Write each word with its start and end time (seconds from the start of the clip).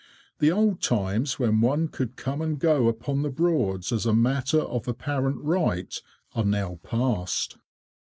The 0.39 0.51
old 0.51 0.81
times 0.81 1.37
when 1.37 1.61
one 1.61 1.87
could 1.87 2.15
come 2.15 2.41
and 2.41 2.57
go 2.57 2.87
upon 2.87 3.21
the 3.21 3.29
Broads 3.29 3.91
as 3.91 4.07
a 4.07 4.15
matter 4.15 4.61
of 4.61 4.87
apparent 4.87 5.39
right 5.43 5.95
are 6.33 6.43
now 6.43 6.79
past. 6.81 7.59